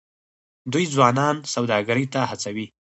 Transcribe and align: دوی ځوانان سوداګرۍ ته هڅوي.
دوی 0.71 0.85
ځوانان 0.93 1.35
سوداګرۍ 1.53 2.05
ته 2.13 2.19
هڅوي. 2.29 2.65